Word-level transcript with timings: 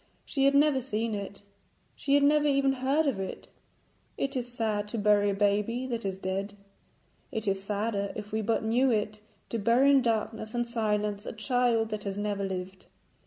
She 0.25 0.45
had 0.45 0.55
never 0.55 0.81
seen 0.81 1.13
it. 1.13 1.41
She 1.95 2.15
had 2.15 2.23
never 2.23 2.47
even 2.47 2.73
heard 2.73 3.05
of 3.05 3.19
it. 3.19 3.47
It 4.17 4.35
is 4.35 4.51
sad 4.51 4.87
to 4.87 4.97
bury 4.97 5.29
a 5.29 5.33
baby 5.35 5.85
that 5.85 6.05
is 6.05 6.17
dead; 6.17 6.57
it 7.31 7.47
is 7.47 7.61
sadder, 7.63 8.11
if 8.15 8.31
we 8.31 8.41
but 8.41 8.63
knew 8.65 8.89
it, 8.89 9.19
to 9.49 9.59
bury 9.59 9.91
in 9.91 10.01
darkness 10.01 10.55
and 10.55 10.65
silence 10.65 11.27
a 11.27 11.33
child 11.33 11.89
that 11.89 12.03
has 12.05 12.17
never 12.17 12.43
lived. 12.43 12.87